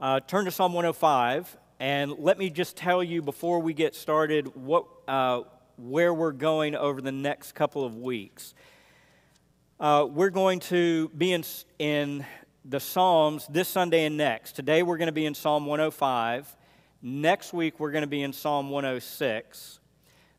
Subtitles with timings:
[0.00, 4.46] Uh, turn to Psalm 105, and let me just tell you before we get started
[4.56, 5.42] what, uh,
[5.76, 8.54] where we're going over the next couple of weeks.
[9.78, 11.44] Uh, we're going to be in,
[11.78, 12.24] in
[12.64, 14.52] the Psalms this Sunday and next.
[14.52, 16.56] Today we're going to be in Psalm 105.
[17.02, 19.79] Next week we're going to be in Psalm 106.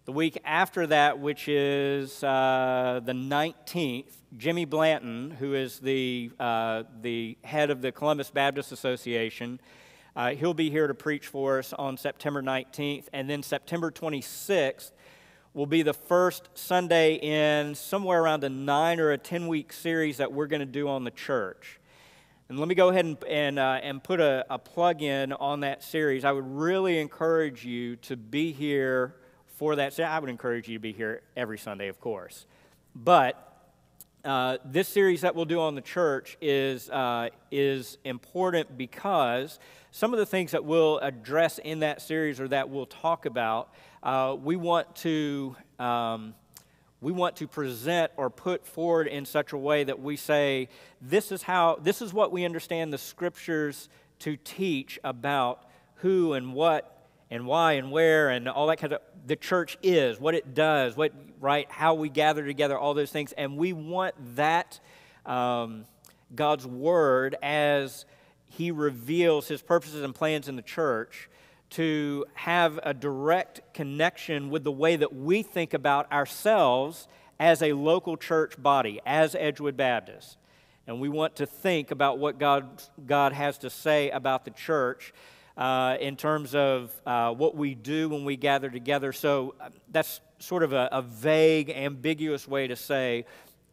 [0.06, 6.84] The week after that, which is uh, the 19th, Jimmy Blanton, who is the, uh,
[7.02, 9.60] the head of the Columbus Baptist Association,
[10.16, 13.10] uh, he'll be here to preach for us on September 19th.
[13.14, 14.92] And then September 26th
[15.54, 20.18] will be the first Sunday in somewhere around a nine or a 10 week series
[20.18, 21.80] that we're going to do on the church.
[22.50, 25.60] And let me go ahead and, and, uh, and put a, a plug in on
[25.60, 26.26] that series.
[26.26, 29.14] I would really encourage you to be here
[29.62, 30.00] for that.
[30.00, 32.48] I would encourage you to be here every Sunday, of course.
[32.96, 33.70] But
[34.26, 39.60] uh, this series that we'll do on the church is, uh, is important because
[39.92, 43.72] some of the things that we'll address in that series or that we'll talk about,
[44.02, 45.56] uh, we want to.
[45.78, 46.34] Um,
[47.00, 50.70] we want to present or put forward in such a way that we say
[51.02, 56.54] this is how this is what we understand the scriptures to teach about who and
[56.54, 57.01] what
[57.32, 60.98] and why and where and all that kind of the church is, what it does,
[60.98, 64.80] what right, how we gather together, all those things, and we want that
[65.26, 65.86] um,
[66.36, 68.06] God's word as
[68.48, 71.30] He reveals His purposes and plans in the church
[71.72, 77.08] to have a direct connection with the way that we think about ourselves
[77.40, 80.38] as a local church body, as Edgewood Baptist.
[80.86, 85.14] And we want to think about what God, God has to say about the church
[85.58, 89.12] uh, in terms of uh, what we do when we gather together.
[89.12, 93.26] So uh, that's sort of a, a, vague, ambiguous way to say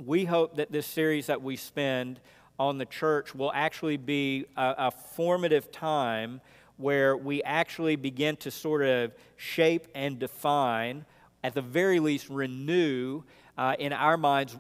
[0.05, 2.21] we hope that this series that we spend
[2.59, 6.41] on the church will actually be a, a formative time
[6.77, 11.05] where we actually begin to sort of shape and define,
[11.43, 13.23] at the very least, renew
[13.57, 14.57] uh, in our minds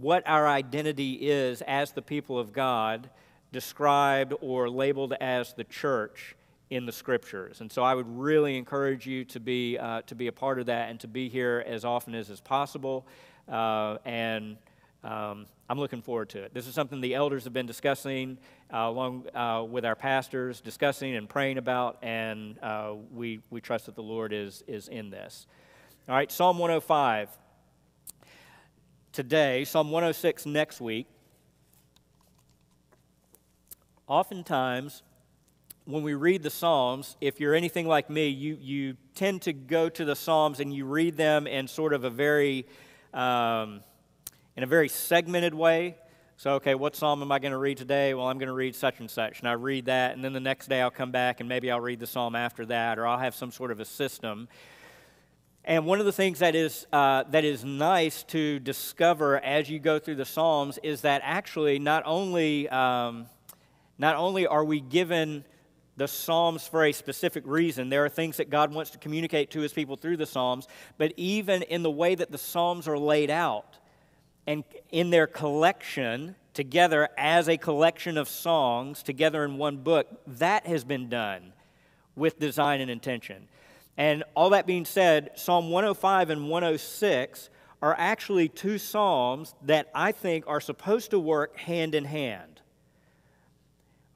[0.00, 3.08] what our identity is as the people of God,
[3.52, 6.36] described or labeled as the church
[6.74, 7.60] in the scriptures.
[7.60, 10.66] And so I would really encourage you to be, uh, to be a part of
[10.66, 13.06] that and to be here as often as is possible.
[13.48, 14.56] Uh, and
[15.04, 16.52] um, I'm looking forward to it.
[16.52, 18.38] This is something the elders have been discussing
[18.72, 23.86] uh, along uh, with our pastors, discussing and praying about, and uh, we, we trust
[23.86, 25.46] that the Lord is, is in this.
[26.08, 27.28] All right, Psalm 105
[29.12, 31.06] today, Psalm 106 next week.
[34.08, 35.04] Oftentimes,
[35.86, 39.90] when we read the Psalms, if you're anything like me, you, you tend to go
[39.90, 42.66] to the Psalms and you read them in sort of a very,
[43.12, 43.80] um,
[44.56, 45.96] in a very segmented way.
[46.36, 48.12] So, okay, what psalm am I going to read today?
[48.12, 49.38] Well, I'm going to read such and such.
[49.38, 51.80] And I read that, and then the next day I'll come back and maybe I'll
[51.80, 54.48] read the psalm after that, or I'll have some sort of a system.
[55.66, 59.78] And one of the things that is, uh, that is nice to discover as you
[59.78, 63.26] go through the Psalms is that actually not only, um,
[63.96, 65.44] not only are we given
[65.96, 67.88] the Psalms for a specific reason.
[67.88, 70.66] There are things that God wants to communicate to his people through the Psalms,
[70.98, 73.78] but even in the way that the Psalms are laid out
[74.46, 80.66] and in their collection together as a collection of songs together in one book, that
[80.66, 81.52] has been done
[82.16, 83.48] with design and intention.
[83.96, 87.50] And all that being said, Psalm 105 and 106
[87.82, 92.53] are actually two Psalms that I think are supposed to work hand in hand.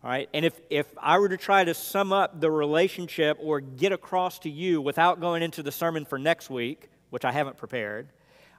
[0.05, 3.59] All right, and if, if I were to try to sum up the relationship or
[3.59, 7.57] get across to you without going into the sermon for next week, which I haven't
[7.57, 8.09] prepared,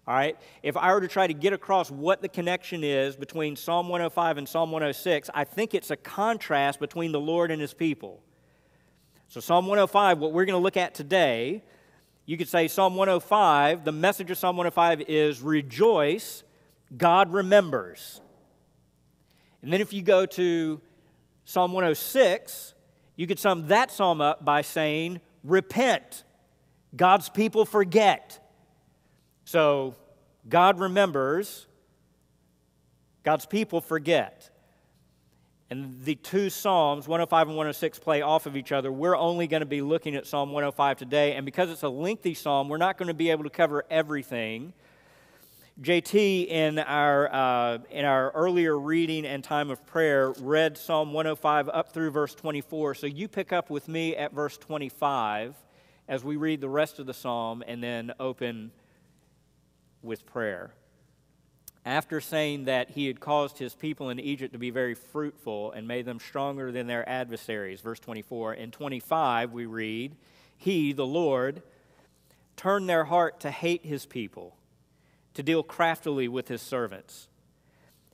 [0.06, 3.56] all right, if I were to try to get across what the connection is between
[3.56, 7.74] Psalm 105 and Psalm 106, I think it's a contrast between the Lord and his
[7.74, 8.22] people.
[9.30, 11.64] So, Psalm 105, what we're going to look at today,
[12.26, 16.44] you could say Psalm 105, the message of Psalm 105 is rejoice,
[16.98, 18.20] God remembers.
[19.62, 20.82] And then if you go to
[21.50, 22.76] Psalm 106,
[23.16, 26.24] you could sum that psalm up by saying, Repent.
[26.96, 28.40] God's people forget.
[29.46, 29.96] So,
[30.48, 31.66] God remembers,
[33.24, 34.52] God's people forget.
[35.72, 38.92] And the two Psalms, 105 and 106, play off of each other.
[38.92, 41.34] We're only going to be looking at Psalm 105 today.
[41.34, 44.72] And because it's a lengthy psalm, we're not going to be able to cover everything.
[45.82, 51.70] JT, in our, uh, in our earlier reading and time of prayer, read Psalm 105
[51.70, 52.96] up through verse 24.
[52.96, 55.56] So you pick up with me at verse 25
[56.10, 58.72] as we read the rest of the psalm and then open
[60.02, 60.74] with prayer.
[61.86, 65.88] after saying that he had caused his people in Egypt to be very fruitful and
[65.88, 68.54] made them stronger than their adversaries, verse 24.
[68.56, 70.14] In 25, we read,
[70.58, 71.64] He, the Lord,
[72.58, 74.58] turned their heart to hate his people,
[75.34, 77.28] to deal craftily with his servants.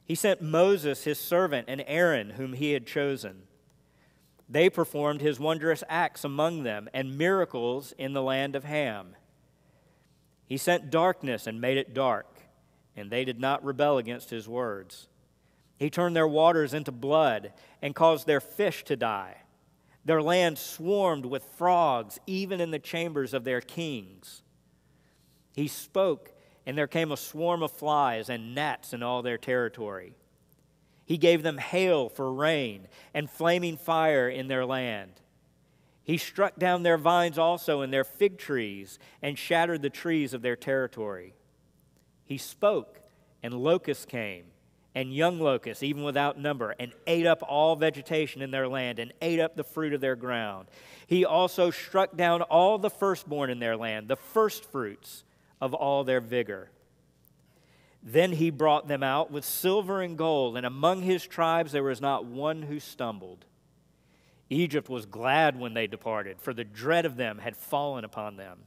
[0.04, 3.44] He sent Moses, his servant, and Aaron, whom he had chosen.
[4.48, 9.16] They performed his wondrous acts among them and miracles in the land of Ham.
[10.46, 12.36] He sent darkness and made it dark
[12.96, 15.08] and they did not rebel against his words.
[15.78, 17.52] He turned their waters into blood
[17.82, 19.38] and caused their fish to die.
[20.06, 24.44] Their land swarmed with frogs, even in the chambers of their kings.
[25.54, 26.32] He spoke,
[26.66, 30.16] and there came a swarm of flies and gnats in all their territory.
[31.06, 35.22] He gave them hail for rain and flaming fire in their land.
[36.04, 40.42] He struck down their vines also and their fig trees and shattered the trees of
[40.42, 41.34] their territory.
[42.26, 43.02] He spoke,
[43.44, 44.46] and locusts came,
[44.96, 49.14] and young locusts, even without number, and ate up all vegetation in their land, and
[49.22, 50.68] ate up the fruit of their ground.
[51.06, 55.24] He also struck down all the firstborn in their land, the firstfruits
[55.66, 56.70] of all their vigor.
[58.02, 62.00] Then he brought them out with silver and gold, and among his tribes there was
[62.00, 63.46] not one who stumbled.
[64.50, 68.60] Egypt was glad when they departed, for the dread of them had fallen upon them.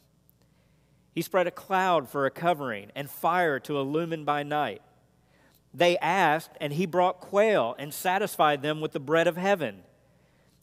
[1.15, 4.83] He spread a cloud for a covering and fire to illumine by night.
[5.73, 9.85] They asked, and he brought quail and satisfied them with the bread of heaven.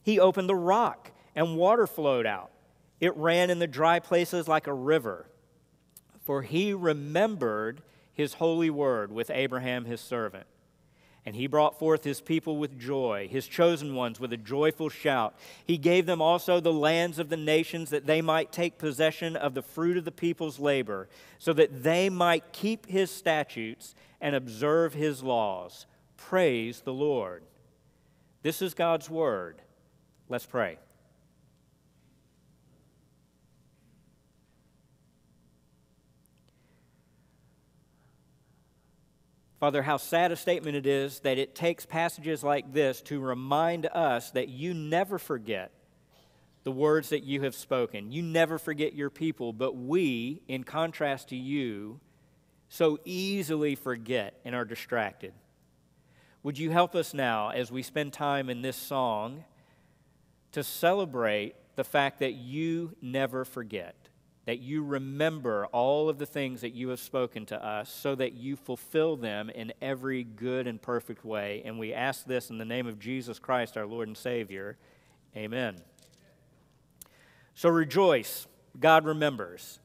[0.04, 2.52] He opened the rock, and water flowed out.
[3.00, 5.28] It ran in the dry places like a river.
[6.26, 7.82] For he remembered
[8.12, 10.48] his holy word with Abraham his servant.
[11.24, 15.36] And he brought forth his people with joy, his chosen ones with a joyful shout.
[15.66, 19.54] He gave them also the lands of the nations that they might take possession of
[19.54, 21.08] the fruit of the people's labor,
[21.40, 25.86] so that they might keep his statutes and observe his laws.
[26.16, 27.44] Praise the Lord.
[28.44, 29.62] This is God's word.
[30.30, 30.78] Let's pray.
[39.60, 43.86] Father, how sad a statement it is that it takes passages like this to remind
[43.86, 45.72] us that you never forget
[46.66, 48.12] the words that you have spoken.
[48.12, 52.00] You never forget your people, but we, in contrast to you,
[52.68, 55.34] so easily forget and are distracted.
[56.44, 59.46] Would you help us now as we spend time in this song
[60.52, 64.05] to celebrate the fact that you never forget?
[64.46, 68.34] That you remember all of the things that you have spoken to us so that
[68.34, 71.64] you fulfill them in every good and perfect way.
[71.66, 74.78] And we ask this in the name of Jesus Christ, our Lord and Savior.
[75.36, 75.78] Amen.
[77.56, 78.46] So rejoice,
[78.80, 79.80] God remembers.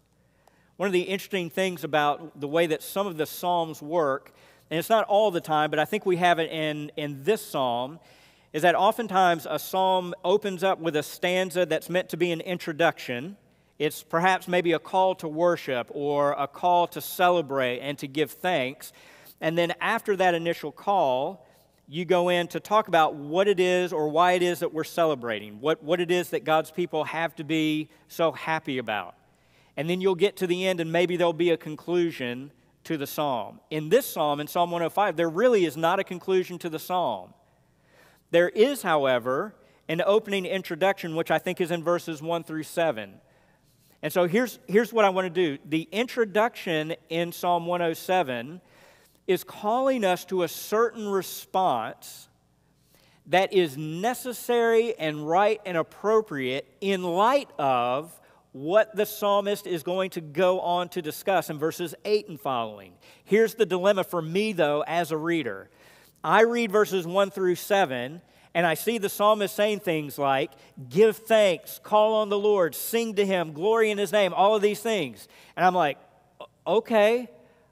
[0.77, 4.33] One of the interesting things about the way that some of the Psalms work,
[4.71, 7.45] and it's not all the time, but I think we have it in, in this
[7.45, 7.99] Psalm,
[8.53, 12.41] is that oftentimes a psalm opens up with a stanza that's meant to be an
[12.41, 13.37] introduction
[13.81, 18.31] it's perhaps maybe a call to worship or a call to celebrate and to give
[18.31, 18.93] thanks.
[19.41, 21.47] And then after that initial call,
[21.88, 24.85] you go in to talk about what it is or why it is that we're
[24.85, 29.15] celebrating, what, what it is that God's people have to be so happy about.
[29.79, 32.53] And then you'll get to the end, and maybe there'll be a conclusion
[32.85, 33.61] to the psalm.
[33.71, 37.33] In this psalm, in Psalm 105, there really is not a conclusion to the psalm.
[38.31, 39.55] There is, however,
[39.88, 43.14] an opening introduction, which I think is in verses 1 through 7.
[44.02, 45.59] And so here's, here's what I want to do.
[45.69, 48.61] The introduction in Psalm 107
[49.26, 52.28] is calling us to a certain response
[53.26, 58.19] that is necessary and right and appropriate in light of
[58.52, 62.95] what the psalmist is going to go on to discuss in verses 8 and following.
[63.25, 65.71] Here's the dilemma for me, though, as a reader.
[66.25, 68.21] I read verses 1 through 7,
[68.54, 70.50] and I see the psalmist saying things like,
[70.88, 74.62] Give thanks, call on the Lord, sing to him, glory in his name, all of
[74.62, 75.28] these things.
[75.57, 75.99] And I'm like,
[76.66, 77.28] Okay,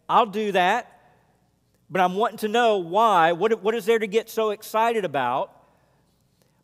[0.09, 0.95] I'll do that.
[1.91, 3.33] But I'm wanting to know why.
[3.33, 5.53] What, what is there to get so excited about?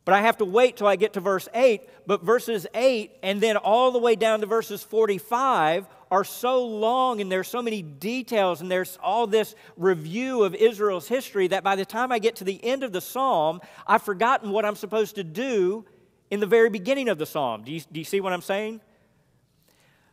[0.05, 1.83] But I have to wait till I get to verse 8.
[2.07, 7.21] But verses 8 and then all the way down to verses 45 are so long
[7.21, 11.75] and there's so many details and there's all this review of Israel's history that by
[11.75, 15.17] the time I get to the end of the psalm, I've forgotten what I'm supposed
[15.17, 15.85] to do
[16.31, 17.65] in the very beginning of the psalm.
[17.65, 18.81] Do you, do you see what I'm saying?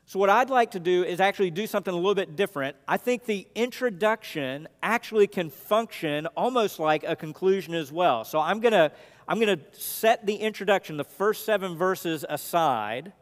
[0.08, 2.76] So, what I'd like to do is actually do something a little bit different.
[2.88, 8.26] I think the introduction actually can function almost like a conclusion as well.
[8.26, 8.92] So, I'm going to
[9.28, 13.14] I'm going to set the introduction, the first seven verses aside,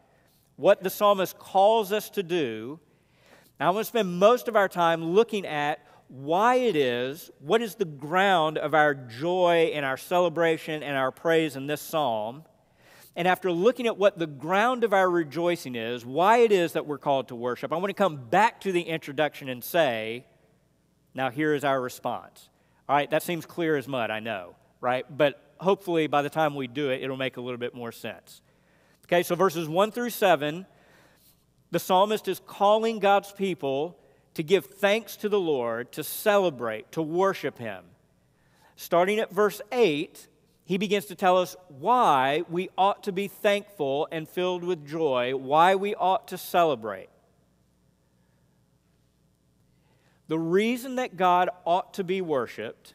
[0.59, 2.81] what the psalmist calls us to do.
[3.61, 7.75] I want to spend most of our time looking at why it is, what is
[7.75, 12.43] the ground of our joy and our celebration and our praise in this psalm.
[13.15, 16.85] And after looking at what the ground of our rejoicing is, why it is that
[16.85, 20.25] we're called to worship, I want to come back to the introduction and say,
[21.13, 22.49] now here is our response.
[22.89, 25.05] All right, that seems clear as mud, I know, right?
[25.09, 28.41] But hopefully by the time we do it, it'll make a little bit more sense.
[29.09, 30.67] Okay, so verses 1 through 7,
[31.71, 33.97] the psalmist is calling God's people
[34.35, 37.85] to give thanks to the Lord, to celebrate, to worship Him.
[38.75, 40.27] Starting at verse 8,
[40.63, 45.35] he begins to tell us why we ought to be thankful and filled with joy,
[45.35, 47.09] why we ought to celebrate.
[50.27, 52.93] The reason that God ought to be worshiped,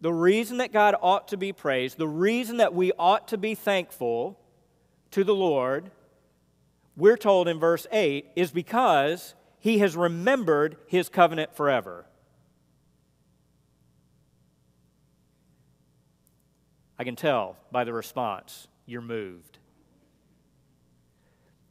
[0.00, 3.54] the reason that God ought to be praised, the reason that we ought to be
[3.54, 4.40] thankful
[5.12, 5.90] to the Lord,
[6.96, 12.06] we're told in verse 8, is because he has remembered his covenant forever.
[16.98, 19.58] I can tell by the response, you're moved.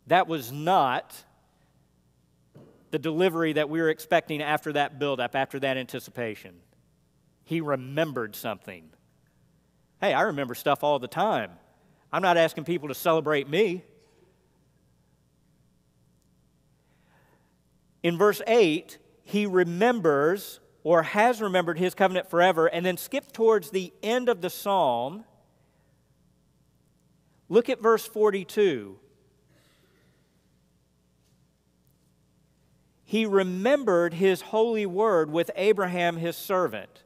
[0.07, 1.23] That was not
[2.91, 6.55] the delivery that we were expecting after that buildup, after that anticipation.
[7.43, 8.89] He remembered something.
[9.99, 11.51] Hey, I remember stuff all the time.
[12.11, 13.83] I'm not asking people to celebrate me.
[18.03, 23.71] In verse 8, he remembers or has remembered his covenant forever, and then skip towards
[23.71, 25.25] the end of the psalm.
[27.49, 28.97] Look at verse 42.
[33.03, 37.03] He remembered his holy word with Abraham, his servant.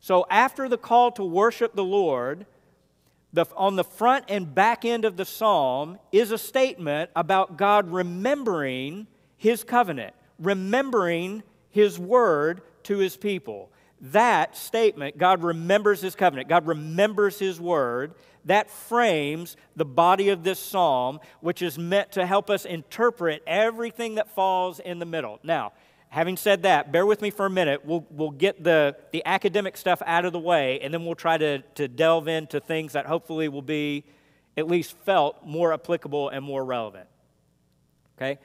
[0.00, 2.46] So, after the call to worship the Lord,
[3.32, 7.90] the, on the front and back end of the psalm is a statement about God
[7.90, 13.70] remembering his covenant, remembering his word to his people.
[14.00, 20.42] That statement, God remembers his covenant, God remembers his word, that frames the body of
[20.42, 25.38] this psalm, which is meant to help us interpret everything that falls in the middle.
[25.44, 25.72] Now,
[26.12, 27.86] having said that, bear with me for a minute.
[27.86, 31.38] We'll, we'll get the, the academic stuff out of the way, and then we'll try
[31.38, 34.04] to, to delve into things that hopefully will be
[34.58, 37.08] at least felt more applicable and more relevant.
[38.18, 38.38] Okay?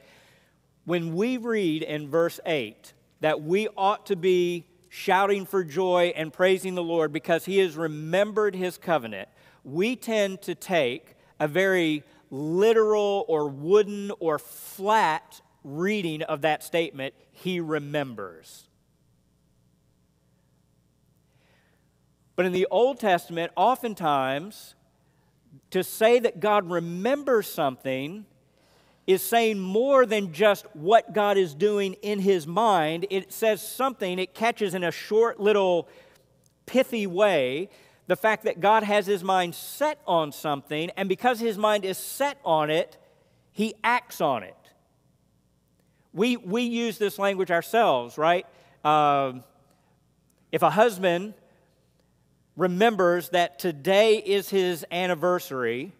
[0.86, 6.32] When we read in verse 8, that we ought to be shouting for joy and
[6.32, 9.28] praising the Lord because he has remembered his covenant,
[9.62, 17.14] we tend to take a very literal or wooden or flat reading of that statement,
[17.30, 18.68] he remembers.
[22.36, 24.74] But in the Old Testament, oftentimes,
[25.70, 28.26] to say that God remembers something
[29.08, 33.06] is saying more than just what God is doing in his mind.
[33.08, 35.88] It says something, it catches in a short little
[36.66, 37.70] pithy way
[38.06, 41.96] the fact that God has his mind set on something, and because his mind is
[41.96, 42.98] set on it,
[43.52, 44.54] he acts on it.
[46.12, 48.46] We, we use this language ourselves, right?
[48.84, 49.34] Uh,
[50.50, 51.34] if a husband
[52.56, 55.92] remembers that today is his anniversary,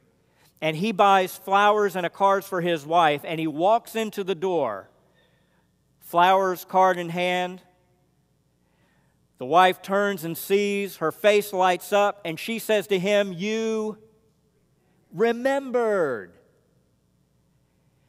[0.61, 4.35] and he buys flowers and a card for his wife, and he walks into the
[4.35, 4.88] door,
[6.00, 7.62] flowers, card in hand.
[9.38, 13.99] The wife turns and sees, her face lights up, and she says to him, You
[15.12, 16.33] remembered.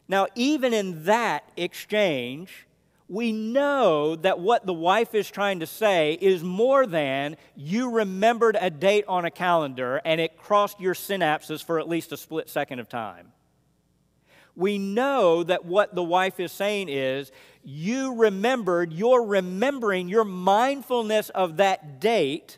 [0.10, 2.68] Now, even in that exchange,
[3.08, 8.58] we know that what the wife is trying to say is more than you remembered
[8.60, 12.50] a date on a calendar and it crossed your synapses for at least a split
[12.50, 13.32] second of time.
[14.56, 17.32] We know that what the wife is saying is
[17.64, 22.58] you remembered, you're remembering, your mindfulness of that date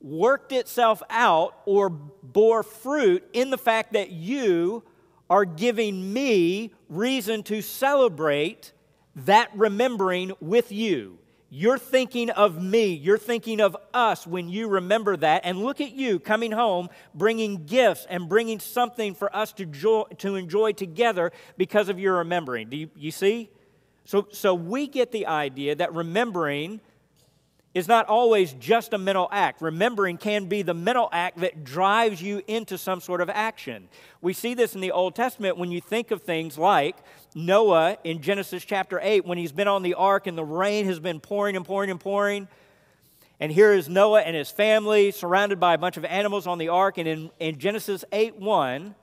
[0.00, 4.84] worked itself out or bore fruit in the fact that you
[5.30, 8.72] are giving me reason to celebrate
[9.14, 11.18] that remembering with you.
[11.50, 12.92] You're thinking of me.
[12.92, 15.42] You're thinking of us when you remember that.
[15.44, 20.34] And look at you coming home, bringing gifts and bringing something for us to, to
[20.34, 22.68] enjoy together because of your remembering.
[22.68, 23.48] Do you, you see?
[24.04, 26.80] So, so we get the idea that remembering
[27.74, 29.60] is not always just a mental act.
[29.60, 33.88] Remembering can be the mental act that drives you into some sort of action.
[34.20, 36.96] We see this in the Old Testament when you think of things like
[37.34, 40.98] Noah in Genesis chapter 8, when he's been on the ark and the rain has
[40.98, 42.48] been pouring and pouring and pouring.
[43.38, 46.70] And here is Noah and his family surrounded by a bunch of animals on the
[46.70, 46.98] ark.
[46.98, 48.94] And in, in Genesis 8 1,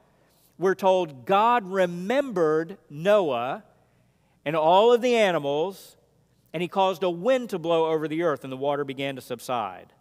[0.58, 3.64] we're told God remembered Noah
[4.44, 5.96] and all of the animals,
[6.56, 9.22] and he caused a wind to blow over the earth, and the water began to
[9.22, 9.92] subside.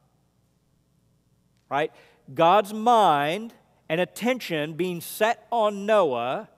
[1.69, 1.91] Right?
[2.33, 3.53] God's mind
[3.89, 6.49] and attention being set on Noah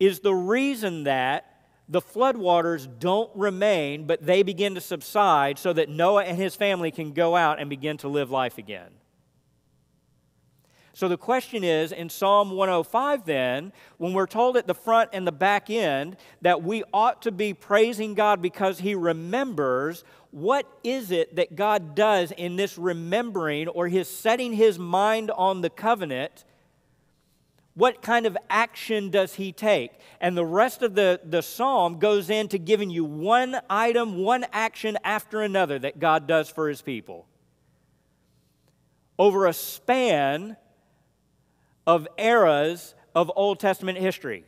[0.00, 5.90] is the reason that the floodwaters don't remain, but they begin to subside so that
[5.90, 8.92] Noah and his family can go out and begin to live life again.
[10.94, 15.26] So the question is in Psalm 105, then, when we're told at the front and
[15.26, 21.10] the back end that we ought to be praising God because He remembers, what is
[21.10, 26.44] it that God does in this remembering or His setting His mind on the covenant?
[27.74, 29.92] What kind of action does He take?
[30.20, 34.98] And the rest of the, the psalm goes into giving you one item, one action
[35.04, 37.26] after another that God does for His people.
[39.18, 40.58] Over a span
[41.86, 44.44] of eras of Old Testament history.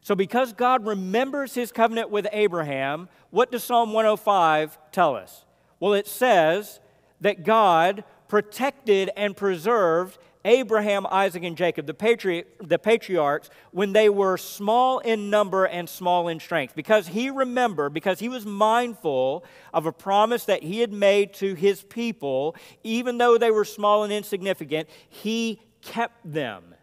[0.00, 5.46] So, because God remembers his covenant with Abraham, what does Psalm 105 tell us?
[5.80, 6.80] Well, it says
[7.22, 14.10] that God protected and preserved Abraham, Isaac, and Jacob, the, patri- the patriarchs, when they
[14.10, 16.74] were small in number and small in strength.
[16.74, 21.54] Because he remembered, because he was mindful of a promise that he had made to
[21.54, 26.74] his people, even though they were small and insignificant, he kept them.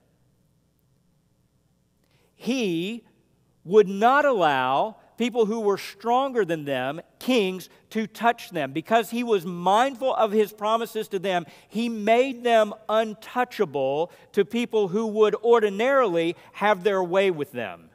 [2.36, 3.04] He
[3.64, 8.72] would not allow people who were stronger than them, kings, to touch them.
[8.72, 14.88] Because he was mindful of his promises to them, he made them untouchable to people
[14.88, 17.92] who would ordinarily have their way with them.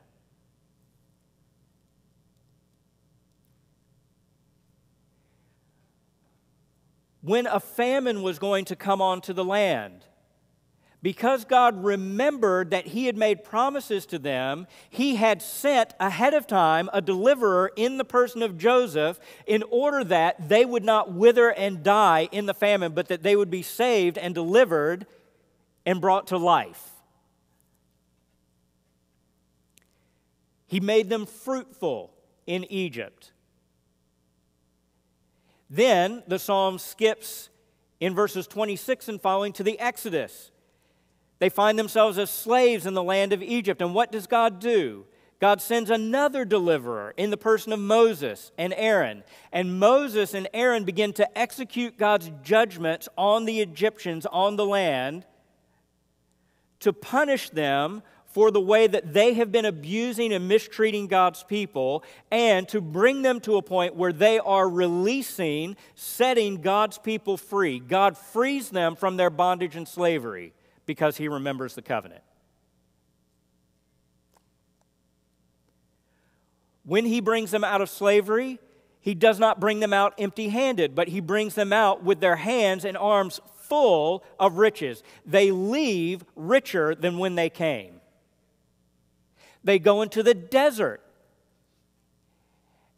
[7.22, 10.04] When a famine was going to come onto the land,
[11.06, 16.48] because God remembered that He had made promises to them, He had sent ahead of
[16.48, 21.52] time a deliverer in the person of Joseph in order that they would not wither
[21.52, 25.06] and die in the famine, but that they would be saved and delivered
[25.86, 26.90] and brought to life.
[30.66, 32.12] He made them fruitful
[32.48, 33.30] in Egypt.
[35.70, 37.48] Then the psalm skips
[38.00, 40.50] in verses 26 and following to the Exodus
[41.38, 43.82] they find themselves as slaves in the land of Egypt.
[43.82, 45.04] And what does God do?
[45.38, 49.22] God sends another deliverer in the person of Moses and Aaron.
[49.52, 55.26] And Moses and Aaron begin to execute God's judgments on the Egyptians on the land
[56.80, 62.02] to punish them for the way that they have been abusing and mistreating God's people
[62.30, 67.78] and to bring them to a point where they are releasing, setting God's people free.
[67.78, 70.52] God frees them from their bondage and slavery
[70.86, 72.22] because he remembers the covenant.
[76.84, 78.60] When he brings them out of slavery,
[79.00, 82.36] he does not bring them out empty handed, but he brings them out with their
[82.36, 85.02] hands and arms full of riches.
[85.24, 88.00] They leave richer than when they came.
[89.64, 91.02] They go into the desert.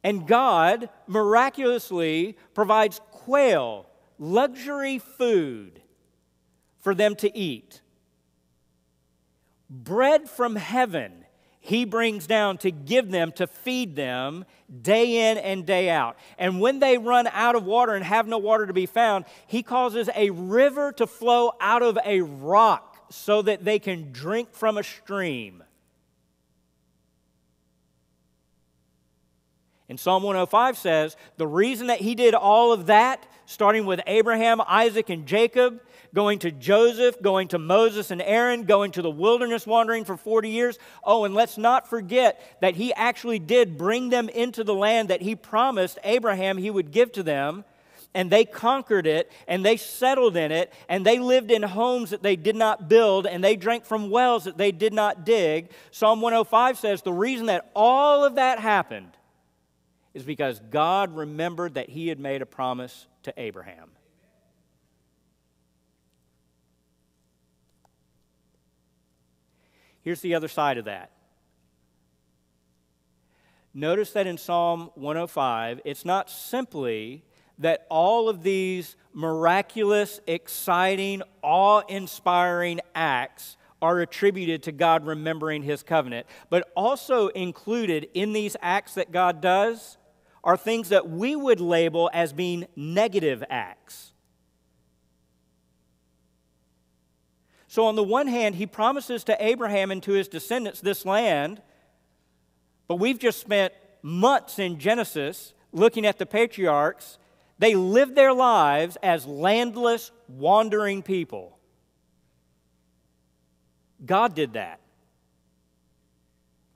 [0.04, 3.86] And God miraculously provides quail,
[4.18, 5.80] luxury food
[6.88, 7.82] for them to eat.
[9.68, 11.26] Bread from heaven
[11.60, 14.46] he brings down to give them, to feed them
[14.80, 16.16] day in and day out.
[16.38, 19.62] And when they run out of water and have no water to be found, he
[19.62, 24.78] causes a river to flow out of a rock so that they can drink from
[24.78, 25.62] a stream.
[29.90, 34.62] And Psalm 105 says the reason that he did all of that, starting with Abraham,
[34.66, 35.82] Isaac, and Jacob,
[36.14, 40.50] going to Joseph, going to Moses and Aaron, going to the wilderness wandering for 40
[40.50, 40.78] years.
[41.04, 45.22] Oh, and let's not forget that he actually did bring them into the land that
[45.22, 47.64] he promised Abraham he would give to them.
[48.14, 52.22] And they conquered it, and they settled in it, and they lived in homes that
[52.22, 55.70] they did not build, and they drank from wells that they did not dig.
[55.90, 59.10] Psalm 105 says the reason that all of that happened
[60.14, 63.90] is because God remembered that he had made a promise to Abraham.
[70.02, 71.12] Here's the other side of that.
[73.74, 77.24] Notice that in Psalm 105, it's not simply
[77.58, 85.82] that all of these miraculous, exciting, awe inspiring acts are attributed to God remembering his
[85.82, 89.98] covenant, but also included in these acts that God does
[90.42, 94.12] are things that we would label as being negative acts.
[97.78, 101.62] So, on the one hand, he promises to Abraham and to his descendants this land,
[102.88, 107.18] But we've just spent months in Genesis looking at the patriarchs.
[107.60, 111.56] They lived their lives as landless, wandering people.
[114.04, 114.80] God did that.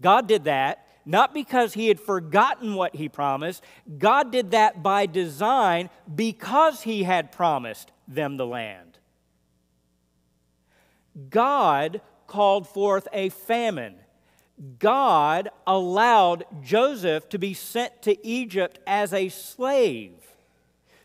[0.01, 3.65] God did that not because he had forgotten what he promised.
[3.99, 8.92] God did that by design because he had promised them the land.
[11.31, 13.97] God called forth a famine.
[14.79, 20.13] God allowed Joseph to be sent to Egypt as a slave,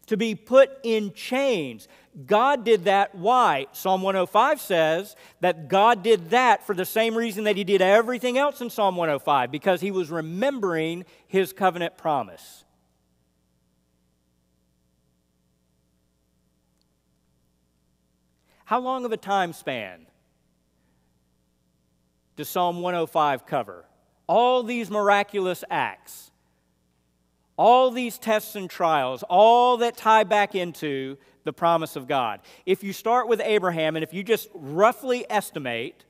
[0.05, 1.87] to be put in chains.
[2.25, 3.15] God did that.
[3.15, 3.67] Why?
[3.71, 8.37] Psalm 105 says that God did that for the same reason that He did everything
[8.37, 12.63] else in Psalm 105, because He was remembering His covenant promise.
[18.67, 20.07] How long of a time span
[22.35, 23.85] does Psalm 105 cover?
[24.27, 26.31] All these miraculous acts,
[27.55, 32.41] all these tests and trials, all that tie back into the promise of God.
[32.65, 36.03] If you start with Abraham, and if you just roughly estimate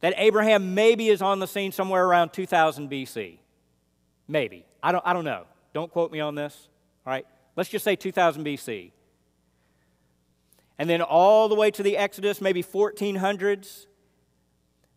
[0.00, 3.36] that Abraham maybe is on the scene somewhere around 2000 BC,
[4.26, 4.64] maybe.
[4.82, 5.44] I don't, I don't know.
[5.74, 6.70] Don't quote me on this.
[7.06, 7.26] All right?
[7.56, 8.92] Let's just say 2000 BC.
[10.80, 13.84] And then all the way to the Exodus, maybe 1400s.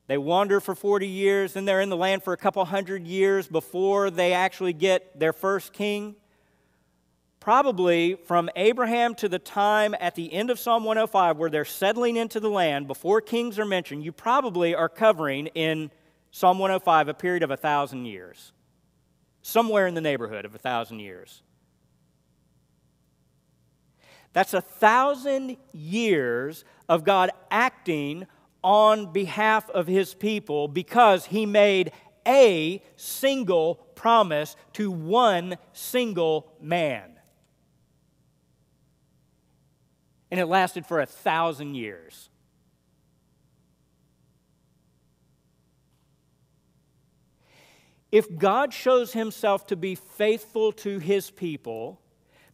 [0.08, 3.50] They wander for 40 years, then they're in the land for a couple hundred years
[3.50, 6.16] before they actually get their first king
[7.42, 12.16] probably from Abraham to the time at the end of Psalm 105 where they're settling
[12.16, 15.92] into the land before kings are mentioned, you probably are covering in
[16.32, 18.54] Psalm 105 a period of a thousand years.
[19.42, 21.44] Somewhere in the neighborhood of a thousand years.
[24.34, 28.28] That's a thousand years of God acting
[28.64, 31.92] on behalf of his people because he made
[32.28, 37.14] a single promise to one single man.
[40.34, 42.32] and it lasted for a thousand years.
[48.12, 52.02] If God shows himself to be faithful to his people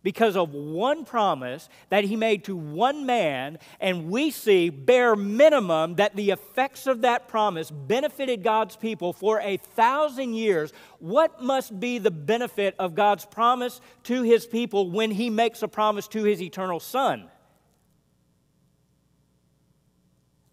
[0.09, 5.97] because of one promise that he made to one man, and we see bare minimum
[5.97, 11.79] that the effects of that promise benefited God's people for a thousand years, what must
[11.79, 16.23] be the benefit of God's promise to his people when he makes a promise to
[16.23, 17.29] his eternal Son?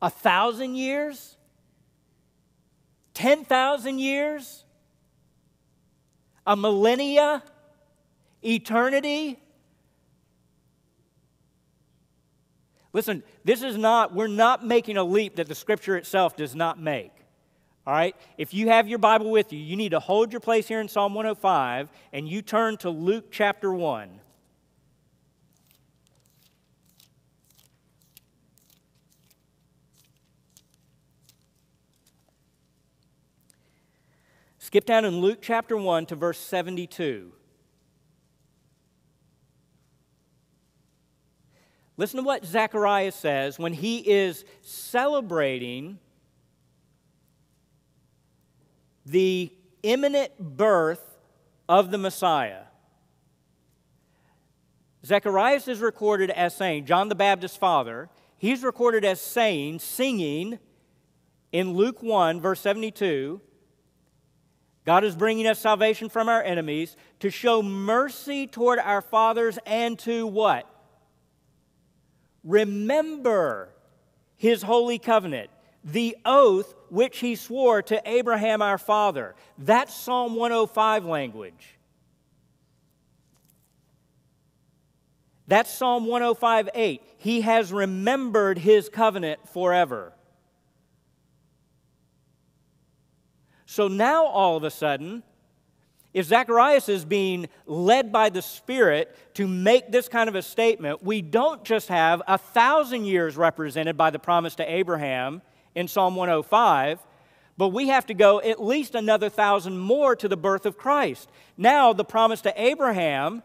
[0.03, 1.39] A thousand years?
[3.15, 4.67] 10,000 years?
[6.47, 7.43] A millennia?
[8.45, 9.41] Eternity?
[12.97, 16.81] Listen, this is not, we're not making a leap that the scripture itself does not
[16.81, 17.13] make.
[17.87, 18.17] All right?
[18.39, 20.89] If you have your Bible with you, you need to hold your place here in
[20.89, 24.19] Psalm 105 and you turn to Luke chapter 1.
[34.59, 37.31] Skip down in Luke chapter 1 to verse 72.
[41.97, 45.99] Listen to what Zechariah says when he is celebrating
[49.07, 49.51] the
[49.83, 51.17] imminent birth
[51.69, 52.65] of the Messiah.
[55.05, 60.59] Zechariah is recorded as saying, John the Baptist's father, he's recorded as saying, singing
[61.53, 63.41] in Luke 1, verse 72,
[64.85, 69.99] God is bringing us salvation from our enemies to show mercy toward our fathers and
[70.01, 70.69] to what?
[72.47, 73.71] Remember
[74.37, 75.51] his holy covenant,
[75.85, 79.35] the oath which he swore to Abraham our father.
[79.59, 81.77] That's Psalm 105 language.
[85.49, 87.03] That's Psalm 105 8.
[87.19, 90.13] He has remembered his covenant forever.
[93.65, 95.25] So now all of a sudden,
[96.17, 101.03] if Zacharias is being led by the Spirit to make this kind of a statement,
[101.03, 105.43] we don't just have a thousand years represented by the promise to Abraham
[105.75, 107.01] in Psalm 105,
[107.59, 111.29] but we have to go at least another thousand more to the birth of Christ.
[111.59, 113.43] Now, the promise to Abraham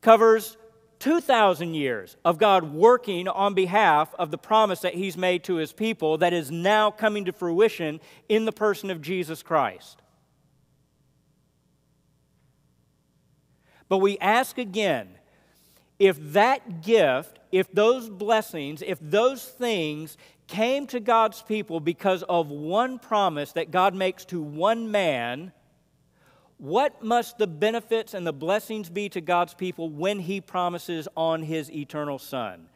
[0.00, 0.56] covers
[1.00, 5.72] 2,000 years of God working on behalf of the promise that He's made to His
[5.72, 10.02] people that is now coming to fruition in the person of Jesus Christ.
[13.88, 15.08] But we ask again
[15.98, 22.50] if that gift, if those blessings, if those things came to God's people because of
[22.50, 25.52] one promise that God makes to one man,
[26.58, 31.42] what must the benefits and the blessings be to God's people when he promises on
[31.42, 32.68] his eternal Son?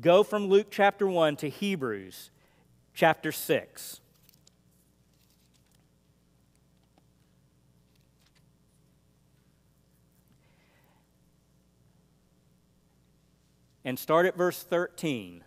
[0.00, 2.30] Go from Luke chapter 1 to Hebrews
[2.94, 4.01] chapter 6.
[13.84, 15.42] And start at verse 13.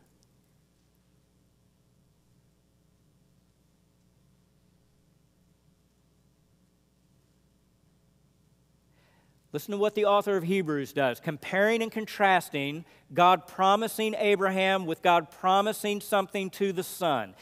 [9.56, 15.02] Listen to what the author of Hebrews does, comparing and contrasting God promising Abraham with
[15.02, 17.36] God promising something to the son.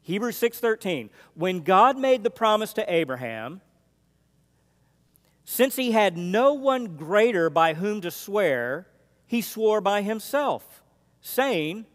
[0.00, 1.10] Hebrews 6:13.
[1.34, 3.60] When God made the promise to Abraham,
[5.44, 8.86] since he had no one greater by whom to swear,
[9.26, 10.82] he swore by himself,
[11.20, 11.86] saying,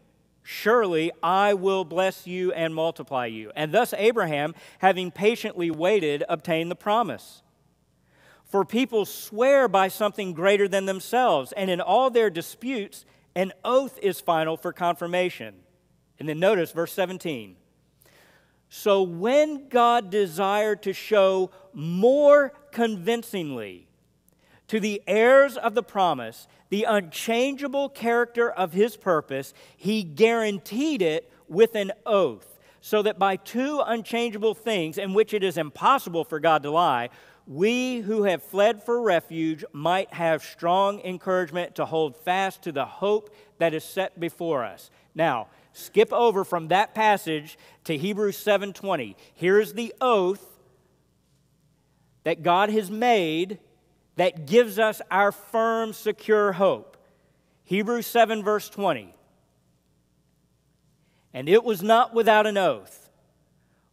[0.42, 3.52] Surely I will bless you and multiply you.
[3.54, 7.42] And thus Abraham, having patiently waited, obtained the promise.
[8.44, 13.04] For people swear by something greater than themselves, and in all their disputes,
[13.36, 15.54] an oath is final for confirmation.
[16.18, 17.54] And then notice verse 17.
[18.68, 23.88] So when God desired to show more convincingly
[24.68, 31.30] to the heirs of the promise the unchangeable character of his purpose, he guaranteed it
[31.48, 36.40] with an oath, so that by two unchangeable things in which it is impossible for
[36.40, 37.10] God to lie,
[37.46, 42.84] we who have fled for refuge might have strong encouragement to hold fast to the
[42.84, 44.90] hope that is set before us.
[45.14, 49.16] Now, skip over from that passage to Hebrews 7:20.
[49.34, 50.60] Here's the oath
[52.22, 53.58] that God has made
[54.16, 56.96] that gives us our firm secure hope.
[57.64, 59.14] Hebrews 7 verse 20.
[61.32, 63.00] And it was not without an oath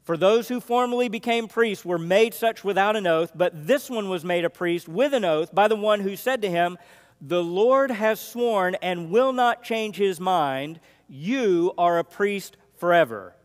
[0.08, 4.08] for those who formerly became priests were made such without an oath, but this one
[4.08, 6.78] was made a priest with an oath by the one who said to him,
[7.20, 10.80] The Lord has sworn and will not change his mind.
[11.10, 13.36] You are a priest forever.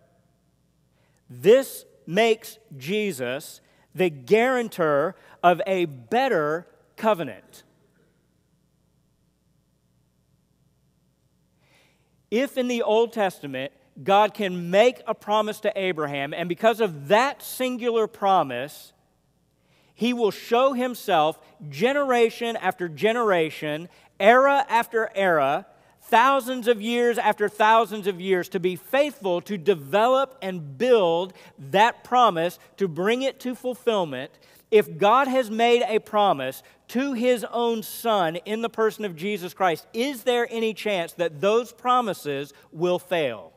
[1.28, 3.60] This makes Jesus
[3.94, 7.64] the guarantor of a better covenant.
[12.30, 17.08] If in the Old Testament God can make a promise to Abraham, and because of
[17.08, 18.92] that singular promise,
[19.94, 25.66] he will show himself generation after generation, era after era,
[26.02, 32.04] thousands of years after thousands of years to be faithful to develop and build that
[32.04, 34.30] promise to bring it to fulfillment.
[34.70, 39.54] If God has made a promise to his own son in the person of Jesus
[39.54, 43.52] Christ, is there any chance that those promises will fail?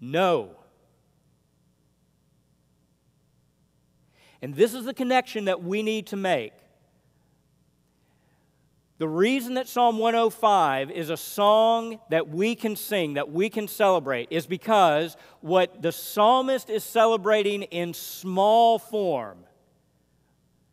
[0.00, 0.50] No.
[4.42, 6.52] And this is the connection that we need to make.
[8.98, 13.68] The reason that Psalm 105 is a song that we can sing, that we can
[13.68, 19.44] celebrate, is because what the psalmist is celebrating in small form,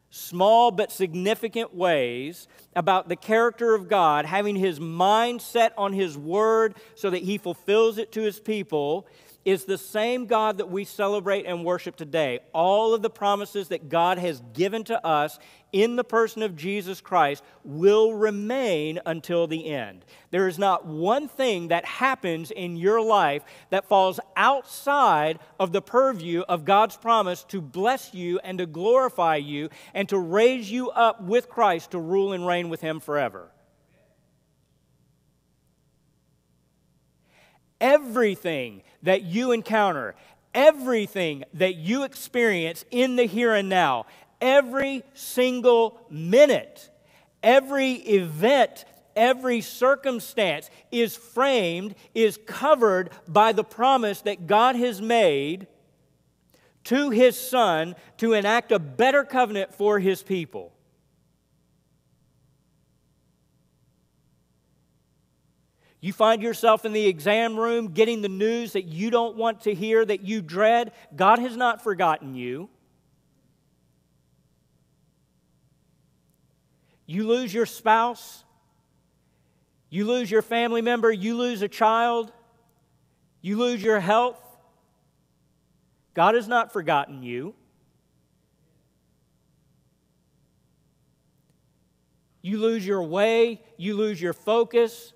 [0.09, 6.17] small but significant ways, about the character of God, having his mind set on his
[6.17, 9.05] word so that he fulfills it to his people,
[9.45, 12.39] is the same God that we celebrate and worship today.
[12.53, 15.39] All of the promises that God has given to us
[15.71, 20.05] in the person of Jesus Christ will remain until the end.
[20.31, 25.81] There is not one thing that happens in your life that falls outside of the
[25.81, 30.91] purview of God's promise to bless you and to glorify you and to raise you
[30.91, 33.49] up with Christ to rule and reign with Him forever.
[37.83, 40.15] Everything that you encounter,
[40.55, 44.05] everything that you experience in the here and now,
[44.39, 46.89] every single minute,
[47.43, 48.85] every event,
[49.17, 55.67] every circumstance is framed, is covered by the promise that God has made
[56.85, 60.71] to his son to enact a better covenant for his people.
[66.03, 69.73] You find yourself in the exam room getting the news that you don't want to
[69.73, 70.91] hear, that you dread.
[71.15, 72.69] God has not forgotten you.
[77.05, 78.43] You lose your spouse.
[79.89, 81.09] You lose your family member.
[81.09, 82.33] You lose a child.
[83.41, 84.41] You lose your health.
[86.13, 87.55] God has not forgotten you.
[92.41, 93.61] You lose your way.
[93.77, 95.13] You lose your focus.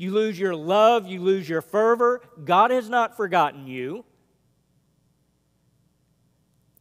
[0.00, 2.22] You lose your love, you lose your fervor.
[2.42, 4.06] God has not forgotten you.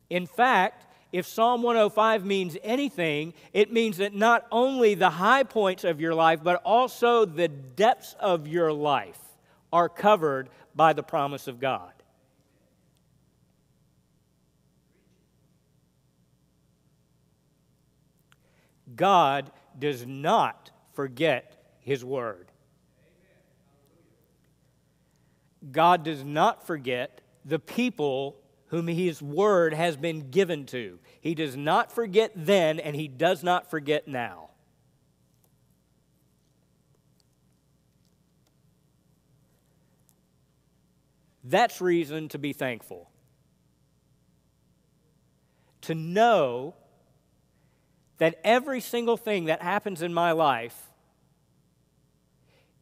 [0.09, 5.83] In fact, if Psalm 105 means anything, it means that not only the high points
[5.83, 9.19] of your life, but also the depths of your life
[9.73, 11.91] are covered by the promise of God.
[18.95, 22.48] God does not forget his word.
[25.71, 30.99] God does not forget the people whom his word has been given to.
[31.21, 34.49] He does not forget then, and he does not forget now.
[41.43, 43.09] That's reason to be thankful.
[45.81, 46.75] To know
[48.19, 50.91] that every single thing that happens in my life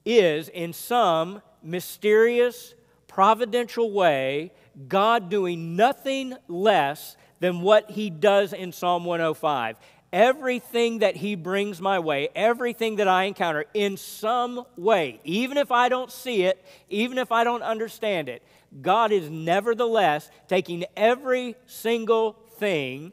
[0.04, 2.74] is, in some mysterious,
[3.08, 4.52] providential way,
[4.88, 9.78] God doing nothing less than what He does in Psalm 105.
[10.14, 15.72] Everything that He brings my way, everything that I encounter in some way, even if
[15.72, 18.42] I don't see it, even if I don't understand it,
[18.82, 23.12] God is nevertheless taking every single thing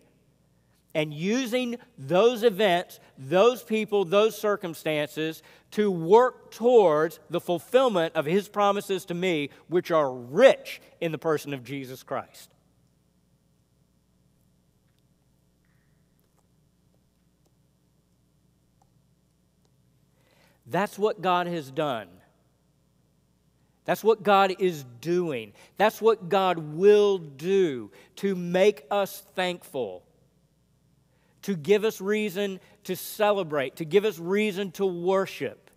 [0.95, 8.49] and using those events, those people, those circumstances to work towards the fulfillment of His
[8.49, 12.51] promises to me, which are rich in the person of Jesus Christ.
[20.67, 22.09] That's what God has done.
[23.85, 25.53] That's what God is doing.
[25.77, 30.05] That's what God will do to make us thankful
[31.45, 35.71] to give us reason to celebrate, to give us reason to worship.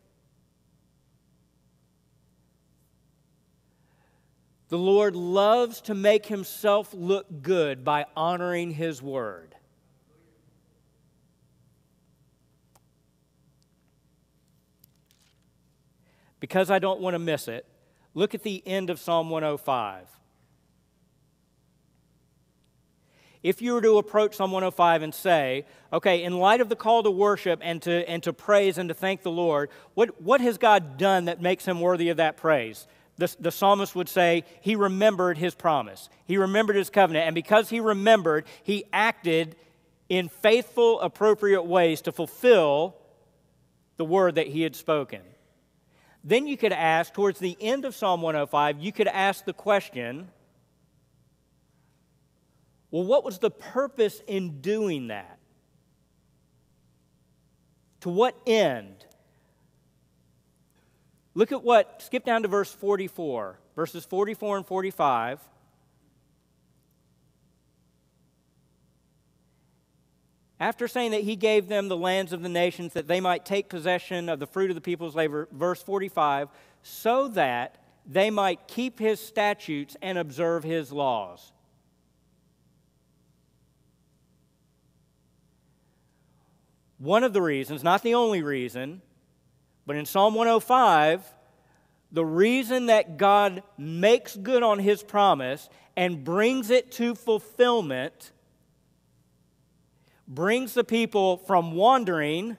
[4.69, 9.55] The Lord loves to make himself look good by honoring his word.
[16.39, 17.65] Because I don't want to miss it,
[18.13, 20.07] look at the end of Psalm 105.
[23.47, 27.01] If you were to approach Psalm 105 and say, okay, in light of the call
[27.03, 30.57] to worship and to, and to praise and to thank the Lord, what, what has
[30.57, 32.87] God done that makes him worthy of that praise?
[33.15, 36.09] The, the psalmist would say, he remembered his promise.
[36.25, 37.25] He remembered his covenant.
[37.25, 39.55] And because he remembered, he acted
[40.09, 42.95] in faithful, appropriate ways to fulfill
[43.95, 45.21] the word that he had spoken.
[46.21, 50.27] Then you could ask, towards the end of Psalm 105, you could ask the question,
[52.91, 55.39] well, what was the purpose in doing that?
[58.01, 59.05] To what end?
[61.33, 65.39] Look at what, skip down to verse 44, verses 44 and 45.
[70.59, 73.69] After saying that he gave them the lands of the nations that they might take
[73.69, 76.49] possession of the fruit of the people's labor, verse 45,
[76.81, 77.75] so that
[78.07, 81.51] they might keep his statutes and observe his laws.
[86.97, 89.01] One of the reasons, not the only reason,
[89.85, 91.23] but in Psalm 105,
[92.11, 98.31] the reason that God makes good on his promise and brings it to fulfillment
[100.27, 102.57] brings the people from wandering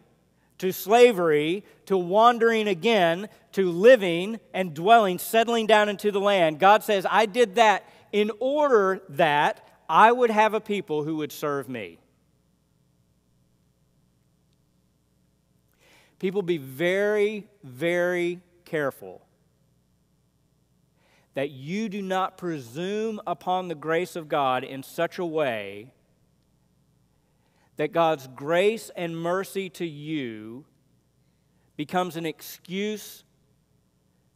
[0.58, 6.58] to slavery to wandering again to living and dwelling, settling down into the land.
[6.58, 11.32] God says, I did that in order that I would have a people who would
[11.32, 11.98] serve me.
[16.18, 19.22] People be very, very careful
[21.34, 25.92] that you do not presume upon the grace of God in such a way
[27.76, 30.64] that God's grace and mercy to you
[31.76, 33.22] becomes an excuse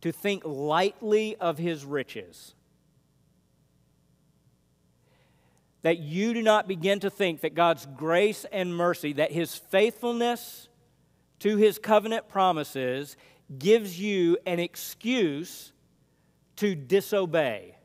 [0.01, 2.55] to think lightly of his riches.
[5.83, 10.69] That you do not begin to think that God's grace and mercy, that his faithfulness,
[11.43, 13.17] to his covenant promises
[13.59, 15.73] gives you an excuse
[16.55, 17.77] to disobey.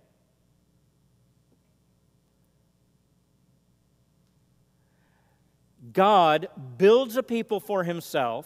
[5.92, 8.46] God builds a people for himself.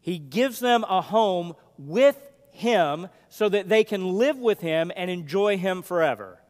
[0.00, 2.18] He gives them a home with
[2.50, 6.40] him so that they can live with him and enjoy him forever.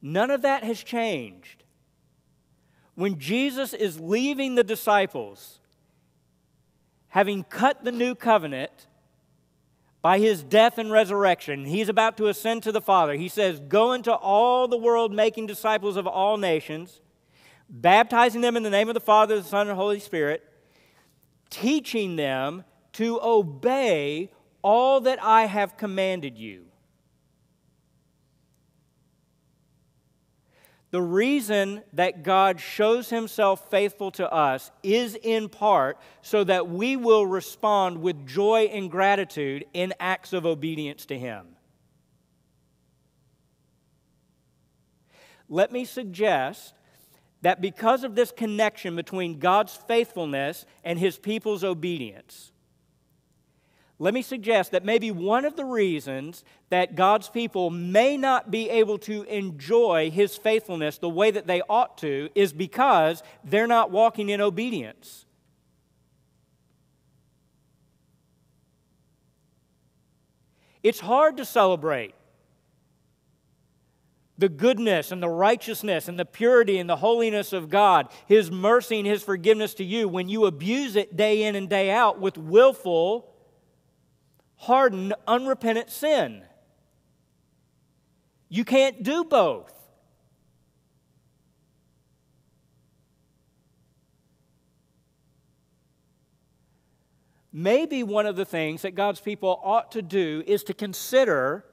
[0.00, 1.59] None of that has changed
[3.00, 5.58] when Jesus is leaving the disciples,
[7.08, 8.86] having cut the new covenant
[10.02, 13.14] by his death and resurrection, he's about to ascend to the Father.
[13.14, 17.00] He says, Go into all the world, making disciples of all nations,
[17.70, 20.44] baptizing them in the name of the Father, the Son, and the Holy Spirit,
[21.48, 24.30] teaching them to obey
[24.60, 26.66] all that I have commanded you.
[30.90, 36.96] The reason that God shows himself faithful to us is in part so that we
[36.96, 41.46] will respond with joy and gratitude in acts of obedience to him.
[45.48, 46.74] Let me suggest
[47.42, 52.49] that because of this connection between God's faithfulness and his people's obedience,
[54.02, 58.70] let me suggest that maybe one of the reasons that God's people may not be
[58.70, 63.90] able to enjoy His faithfulness the way that they ought to is because they're not
[63.90, 65.26] walking in obedience.
[70.82, 72.14] It's hard to celebrate
[74.38, 79.00] the goodness and the righteousness and the purity and the holiness of God, His mercy
[79.00, 82.38] and His forgiveness to you when you abuse it day in and day out with
[82.38, 83.29] willful
[84.60, 86.42] hardened, unrepentant sin.
[88.50, 89.72] You can't do both.
[97.50, 101.64] Maybe one of the things that God's people ought to do is to consider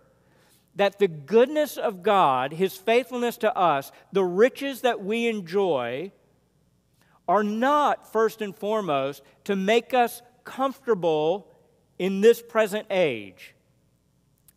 [0.75, 6.13] that the goodness of God, His faithfulness to us, the riches that we enjoy,
[7.27, 11.53] are not first and foremost to make us comfortable
[11.99, 13.53] in this present age.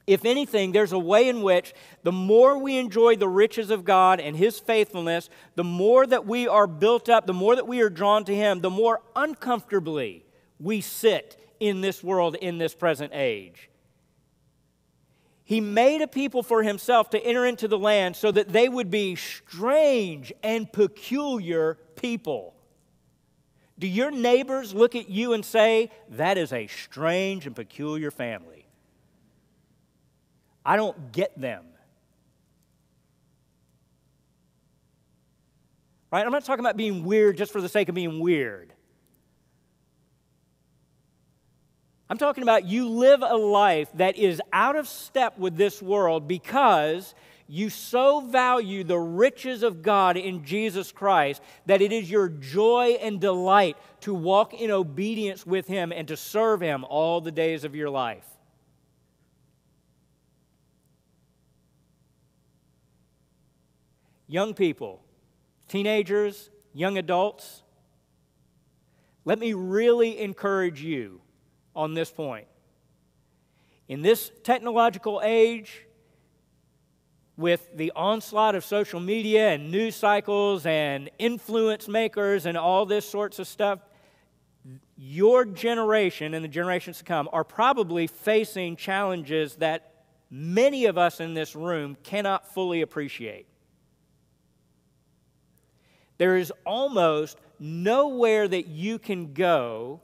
[0.07, 1.73] If anything, there's a way in which
[2.03, 6.49] the more we enjoy the riches of God and His faithfulness, the more that we
[6.49, 10.25] are built up, the more that we are drawn to Him, the more uncomfortably
[10.59, 13.71] we sit in this world in this present age.
[15.45, 18.91] He made a people for Himself to enter into the land so that they would
[18.91, 22.55] be strange and peculiar people.
[23.81, 28.67] Do your neighbors look at you and say, That is a strange and peculiar family?
[30.65, 31.65] I don't get them.
[36.13, 36.27] Right?
[36.27, 38.75] I'm not talking about being weird just for the sake of being weird.
[42.11, 46.29] I'm talking about you live a life that is out of step with this world
[46.29, 47.15] because
[47.51, 52.97] you so value the riches of God in Jesus Christ that it is your joy
[53.01, 57.65] and delight to walk in obedience with Him and to serve Him all the days
[57.65, 58.25] of your life.
[64.29, 65.03] Young people,
[65.67, 67.65] teenagers, young adults,
[69.25, 71.21] let me really encourage you
[71.75, 72.47] on this point.
[73.89, 75.87] In this technological age,
[77.41, 83.09] with the onslaught of social media and news cycles and influence makers and all this
[83.09, 83.81] sorts of stuff,
[84.97, 91.19] your generation and the generations to come are probably facing challenges that many of us
[91.19, 93.47] in this room cannot fully appreciate.
[96.19, 100.03] There is almost nowhere that you can go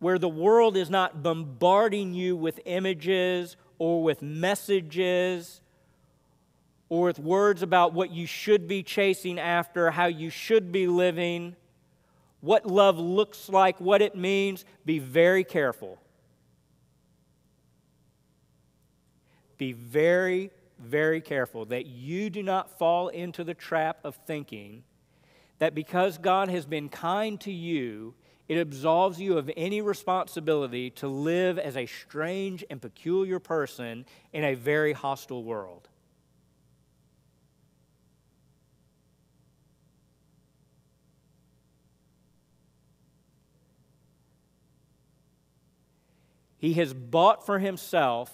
[0.00, 5.60] where the world is not bombarding you with images or with messages
[6.88, 11.56] or with words about what you should be chasing after, how you should be living,
[12.40, 15.98] what love looks like, what it means, be very careful.
[19.56, 24.82] Be very, very careful that you do not fall into the trap of thinking
[25.58, 28.14] that because God has been kind to you,
[28.48, 34.44] it absolves you of any responsibility to live as a strange and peculiar person in
[34.44, 35.88] a very hostile world.
[46.58, 48.32] He has bought for himself,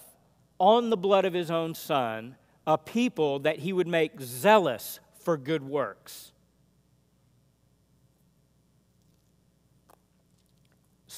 [0.57, 2.35] on the blood of his own Son,
[2.67, 6.31] a people that he would make zealous for good works.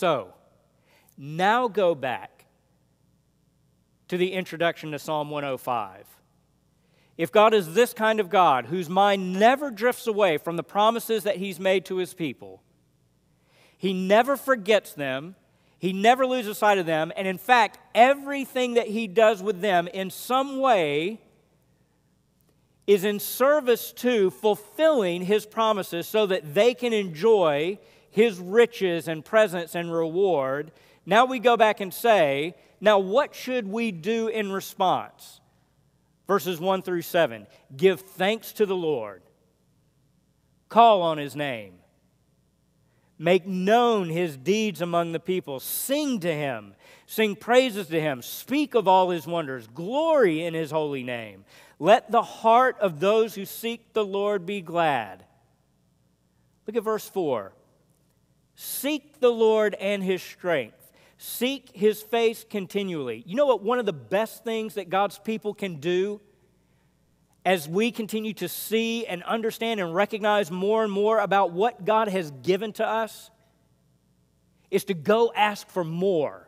[0.04, 0.34] So,
[1.18, 2.44] now go back
[4.10, 6.06] to the introduction to Psalm 105.
[7.18, 11.24] If God is this kind of God, whose mind never drifts away from the promises
[11.24, 12.62] that He's made to His people,
[13.78, 15.38] He never forgets them,
[15.80, 19.88] He never loses sight of them, and in fact, everything that He does with them
[19.88, 21.22] in some way
[22.88, 27.80] is in service to fulfilling His promises so that they can enjoy
[28.14, 30.72] his riches and presence and reward.
[31.04, 35.42] Now we go back and say, now what should we do in response?
[36.28, 39.24] Verses 1 through 7 Give thanks to the Lord,
[40.70, 41.74] call on his name,
[43.18, 46.76] make known his deeds among the people, sing to him,
[47.08, 51.46] sing praises to him, speak of all his wonders, glory in his holy name.
[51.80, 55.26] Let the heart of those who seek the Lord be glad.
[56.68, 57.54] Look at verse 4.
[58.56, 60.92] Seek the Lord and his strength.
[61.18, 63.24] Seek his face continually.
[63.26, 63.64] You know what?
[63.64, 66.20] One of the best things that God's people can do
[67.46, 72.08] as we continue to see and understand and recognize more and more about what God
[72.08, 73.32] has given to us
[74.72, 76.48] is to go ask for more.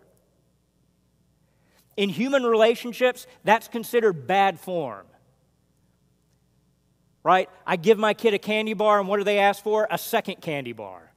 [1.97, 5.05] In human relationships, that's considered bad form.
[7.23, 7.49] Right?
[7.65, 9.87] I give my kid a candy bar, and what do they ask for?
[9.89, 11.11] A second candy bar.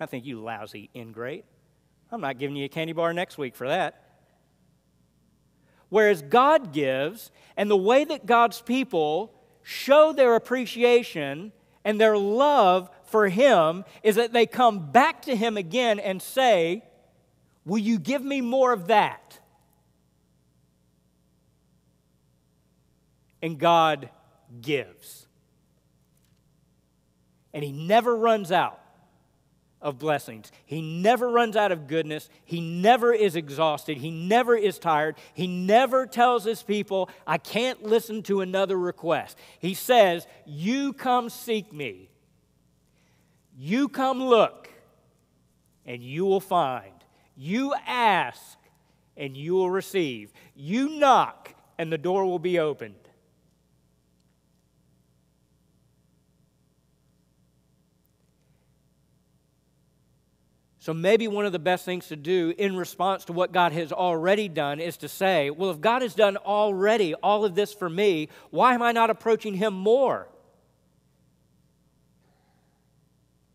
[0.00, 1.44] I think you lousy ingrate.
[2.10, 4.02] I'm not giving you a candy bar next week for that.
[5.90, 11.52] Whereas God gives, and the way that God's people show their appreciation
[11.84, 16.84] and their love for Him is that they come back to Him again and say,
[17.66, 19.38] Will you give me more of that?
[23.42, 24.08] And God
[24.60, 25.26] gives.
[27.52, 28.79] And He never runs out
[29.82, 30.52] of blessings.
[30.66, 32.28] He never runs out of goodness.
[32.44, 33.98] He never is exhausted.
[33.98, 35.16] He never is tired.
[35.32, 39.38] He never tells his people, I can't listen to another request.
[39.58, 42.10] He says, You come seek me.
[43.56, 44.68] You come look,
[45.84, 46.92] and you will find.
[47.36, 48.56] You ask,
[49.16, 50.32] and you will receive.
[50.54, 52.99] You knock, and the door will be opened.
[60.80, 63.92] So maybe one of the best things to do in response to what God has
[63.92, 67.90] already done is to say, well, if God has done already all of this for
[67.90, 70.26] me, why am I not approaching Him more?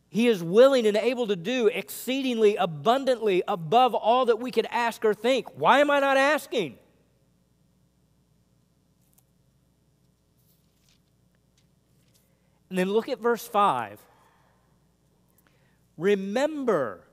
[0.09, 5.03] He is willing and able to do exceedingly abundantly above all that we could ask
[5.03, 5.47] or think.
[5.57, 6.78] Why am I not asking?
[12.69, 13.99] And then look at verse 5.
[15.97, 17.04] Remember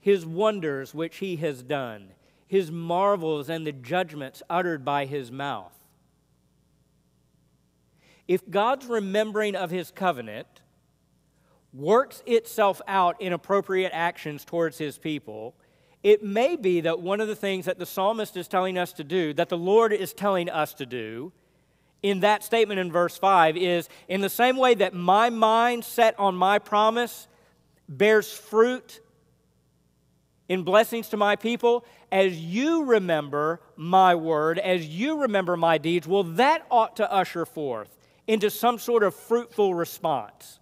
[0.00, 2.08] his wonders which he has done,
[2.46, 5.72] his marvels and the judgments uttered by his mouth.
[8.26, 10.46] If God's remembering of his covenant
[11.72, 15.54] works itself out in appropriate actions towards his people,
[16.02, 19.04] it may be that one of the things that the psalmist is telling us to
[19.04, 21.32] do, that the Lord is telling us to do,
[22.02, 26.18] in that statement in verse 5 is in the same way that my mind set
[26.18, 27.28] on my promise
[27.88, 29.00] bears fruit
[30.50, 36.08] in blessings to my people, as you remember my word, as you remember my deeds,
[36.08, 37.96] well, that ought to usher forth
[38.26, 40.58] into some sort of fruitful response.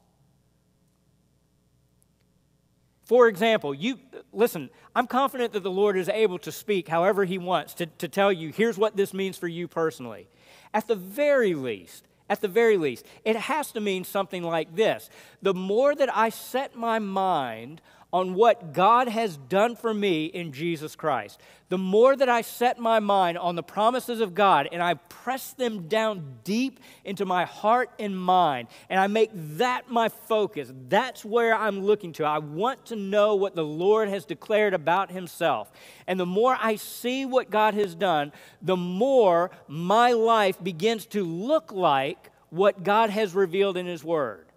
[3.07, 3.99] For example, you
[4.31, 8.09] listen, I'm confident that the Lord is able to speak however He wants to, to
[8.09, 10.29] tell you, here's what this means for you personally.
[10.75, 15.09] At the very least, at the very least, it has to mean something like this
[15.41, 17.81] The more that I set my mind
[18.13, 21.39] on what God has done for me in Jesus Christ,
[21.69, 25.53] the more that I set my mind on the promises of God and I press
[25.53, 31.23] them down deep into my heart and mind, and I make that my focus, that's
[31.23, 32.25] where I'm looking to.
[32.25, 35.71] I want to know what the Lord has declared about Himself.
[36.07, 38.33] And the more I see what God has done,
[38.63, 44.48] the more my life begins to look like what God has revealed in His Word.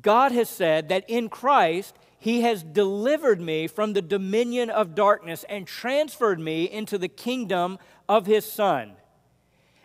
[0.00, 5.44] God has said that in Christ, He has delivered me from the dominion of darkness
[5.48, 7.78] and transferred me into the kingdom
[8.08, 8.92] of His Son.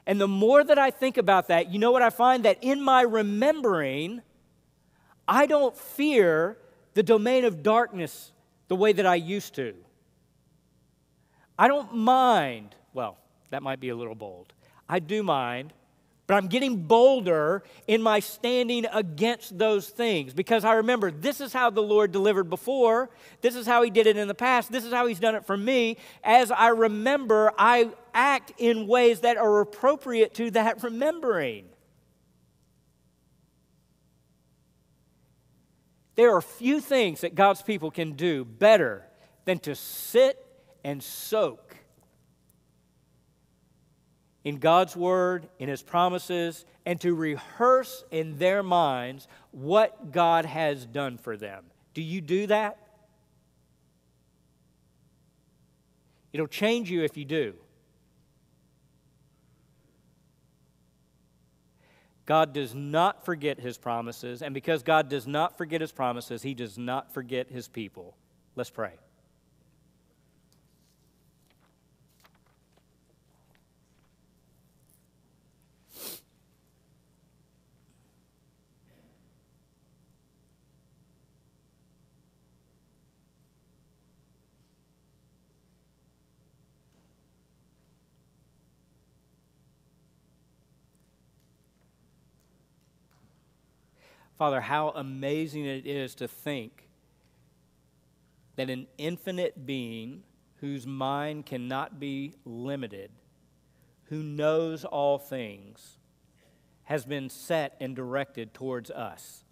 [0.06, 2.44] And the more that I think about that, you know what I find?
[2.44, 4.22] That in my remembering,
[5.28, 6.58] I don't fear
[6.94, 8.32] the domain of darkness
[8.68, 9.74] the way that I used to.
[11.58, 13.18] I don't mind, well,
[13.52, 14.52] that might be a little bold.
[14.90, 15.72] I do mind
[16.26, 21.52] but I'm getting bolder in my standing against those things because I remember this is
[21.52, 23.10] how the Lord delivered before.
[23.42, 24.72] This is how He did it in the past.
[24.72, 25.98] This is how He's done it for me.
[26.24, 31.66] As I remember, I act in ways that are appropriate to that remembering.
[36.16, 39.04] There are few things that God's people can do better
[39.46, 40.38] than to sit
[40.86, 41.76] and soak
[44.44, 50.86] in God's Word, in His promises, and to rehearse in their minds what God has
[50.86, 51.66] done for them.
[51.94, 52.78] Do you do that?
[56.34, 57.54] It'll change you if you do.
[62.26, 66.54] God does not forget his promises, and because God does not forget his promises, he
[66.54, 68.16] does not forget his people.
[68.56, 68.94] Let's pray.
[94.38, 96.88] Father, how amazing it is to think
[98.56, 100.24] that an infinite being
[100.58, 103.12] whose mind cannot be limited,
[104.06, 105.98] who knows all things,
[106.84, 109.44] has been set and directed towards us.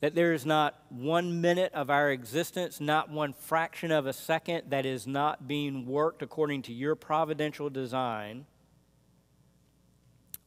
[0.00, 4.70] That there is not one minute of our existence, not one fraction of a second
[4.70, 8.46] that is not being worked according to your providential design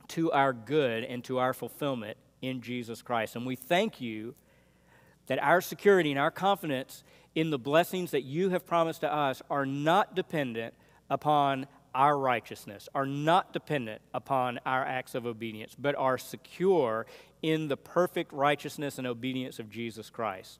[0.09, 3.35] to our good and to our fulfillment in Jesus Christ.
[3.35, 4.35] And we thank you
[5.27, 7.03] that our security and our confidence
[7.35, 10.73] in the blessings that you have promised to us are not dependent
[11.09, 17.05] upon our righteousness, are not dependent upon our acts of obedience, but are secure
[17.41, 20.59] in the perfect righteousness and obedience of Jesus Christ.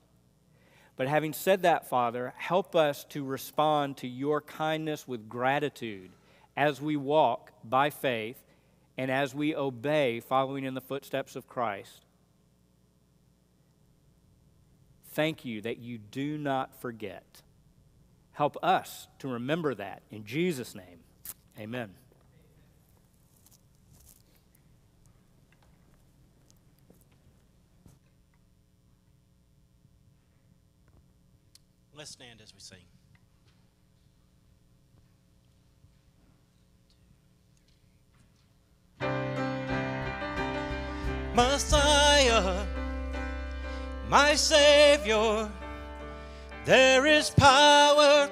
[0.96, 6.10] But having said that, Father, help us to respond to your kindness with gratitude
[6.56, 8.42] as we walk by faith
[9.00, 12.04] and as we obey, following in the footsteps of Christ.
[15.12, 17.40] Thank you that you do not forget.
[18.32, 20.02] Help us to remember that.
[20.10, 20.98] In Jesus' name,
[21.58, 21.94] amen.
[31.94, 32.89] Let's stand as we sing.
[41.34, 42.64] Messiah,
[44.08, 45.48] my Savior,
[46.64, 48.28] there is power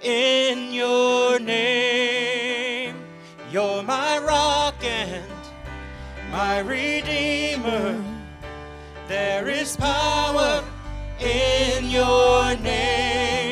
[0.00, 2.96] in your name.
[3.52, 5.24] You're my rock and
[6.32, 8.02] my Redeemer.
[9.08, 10.64] There is power
[11.20, 13.47] in your name,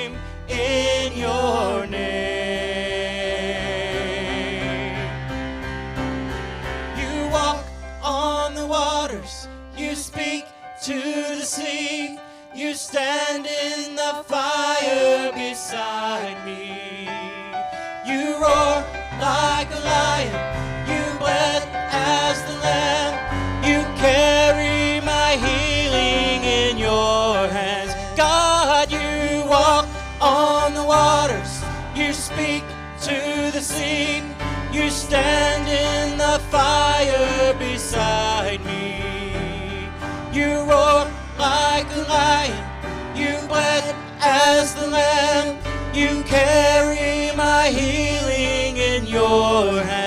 [35.06, 39.88] stand in the fire beside me.
[40.32, 41.06] You roar
[41.38, 42.64] like a lion,
[43.14, 45.58] you bled as the lamb,
[45.94, 50.05] you carry my healing in your hands,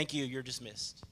[0.00, 0.24] Thank you.
[0.24, 1.04] You're dismissed.